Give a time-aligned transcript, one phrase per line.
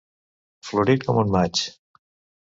[0.69, 1.61] Florit com un maig.